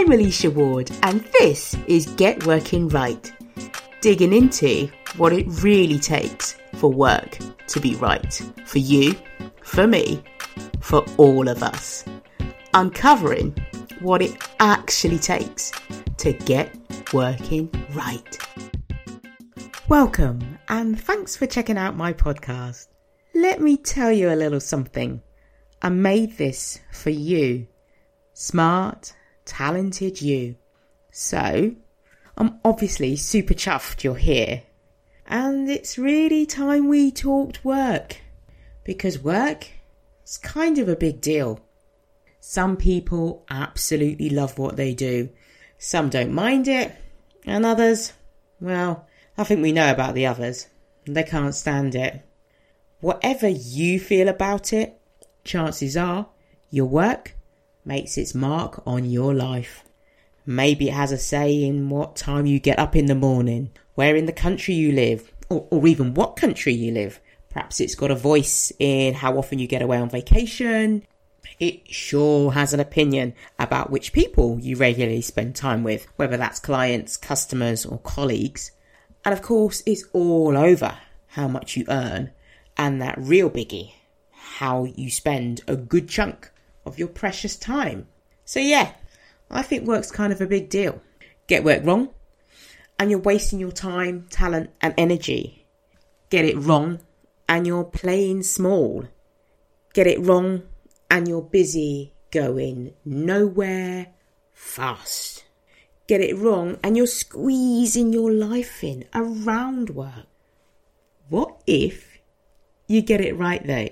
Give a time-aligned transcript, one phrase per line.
[0.00, 3.30] I'm Alicia Ward, and this is Get Working Right,
[4.00, 8.32] digging into what it really takes for work to be right
[8.64, 9.14] for you,
[9.62, 10.24] for me,
[10.80, 12.06] for all of us.
[12.72, 13.54] Uncovering
[14.00, 15.70] what it actually takes
[16.16, 16.74] to get
[17.12, 18.38] working right.
[19.86, 22.86] Welcome, and thanks for checking out my podcast.
[23.34, 25.20] Let me tell you a little something.
[25.82, 27.66] I made this for you.
[28.32, 29.14] Smart,
[29.50, 30.54] talented you.
[31.10, 31.74] So,
[32.36, 34.62] I'm obviously super chuffed you're here.
[35.26, 38.18] And it's really time we talked work.
[38.84, 39.66] Because work
[40.24, 41.60] is kind of a big deal.
[42.38, 45.30] Some people absolutely love what they do.
[45.78, 46.94] Some don't mind it.
[47.44, 48.12] And others,
[48.60, 49.06] well,
[49.36, 50.68] I think we know about the others.
[51.06, 52.22] They can't stand it.
[53.00, 55.00] Whatever you feel about it,
[55.42, 56.28] chances are
[56.70, 57.34] your work
[57.90, 59.82] makes its mark on your life.
[60.46, 64.14] Maybe it has a say in what time you get up in the morning, where
[64.14, 67.18] in the country you live, or, or even what country you live.
[67.50, 71.02] Perhaps it's got a voice in how often you get away on vacation.
[71.58, 76.60] It sure has an opinion about which people you regularly spend time with, whether that's
[76.60, 78.70] clients, customers, or colleagues.
[79.24, 82.30] And of course, it's all over how much you earn
[82.76, 83.94] and that real biggie,
[84.30, 86.52] how you spend a good chunk
[86.84, 88.08] of your precious time.
[88.44, 88.92] So, yeah,
[89.50, 91.00] I think work's kind of a big deal.
[91.46, 92.10] Get work wrong,
[92.98, 95.66] and you're wasting your time, talent, and energy.
[96.30, 97.00] Get it wrong,
[97.48, 99.04] and you're playing small.
[99.94, 100.62] Get it wrong,
[101.10, 104.06] and you're busy going nowhere
[104.52, 105.44] fast
[106.10, 110.26] get it wrong and you're squeezing your life in around work.
[111.28, 112.18] What if
[112.88, 113.90] you get it right though?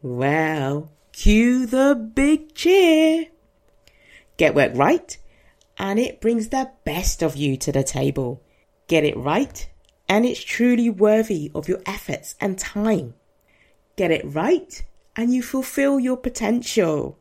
[0.00, 3.26] Well, cue the big cheer.
[4.36, 5.16] Get work right
[5.78, 8.42] and it brings the best of you to the table.
[8.86, 9.68] Get it right
[10.08, 13.14] and it's truly worthy of your efforts and time.
[13.96, 14.82] Get it right
[15.16, 17.18] and you fulfill your potential.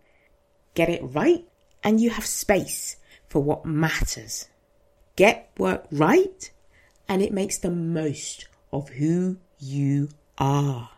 [0.74, 1.46] Get it right
[1.84, 2.98] and you have space
[3.28, 4.50] for what matters.
[5.16, 6.52] Get work right,
[7.08, 10.92] and it makes the most of who you are.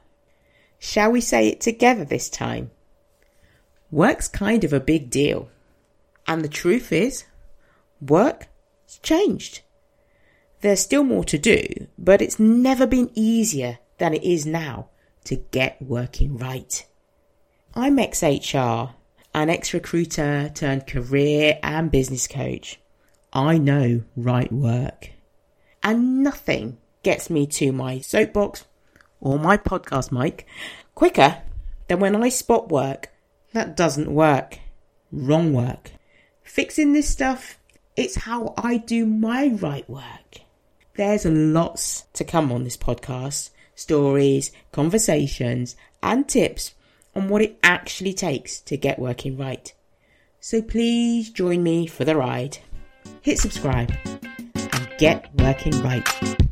[0.80, 2.72] Shall we say it together this time?
[3.92, 5.50] Work's kind of a big deal.
[6.28, 7.26] And the truth is,
[8.00, 8.48] work's
[9.04, 9.62] changed.
[10.62, 11.66] There's still more to do,
[11.98, 14.90] but it's never been easier than it is now
[15.26, 16.86] to get working right.
[17.76, 18.96] I'm ex-HR
[19.34, 22.80] an ex recruiter turned career and business coach.
[23.34, 25.12] I know right work.
[25.82, 28.66] And nothing gets me to my soapbox
[29.20, 30.46] or my podcast mic
[30.96, 31.42] quicker
[31.88, 33.10] than when I spot work
[33.54, 34.60] that doesn't work.
[35.12, 35.92] Wrong work.
[36.44, 37.58] Fixing this stuff,
[37.96, 40.42] it's how I do my right work.
[40.96, 46.76] There's lots to come on this podcast stories, conversations, and tips
[47.16, 49.74] on what it actually takes to get working right.
[50.40, 52.60] So please join me for the ride.
[53.22, 53.92] Hit subscribe
[54.56, 56.51] and get working right.